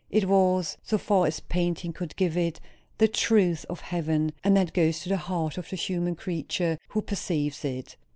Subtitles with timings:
[0.09, 2.59] It was, so far as painting could give it,
[2.97, 7.03] the truth of heaven; and that goes to the heart of the human creature who
[7.03, 7.97] perceives it.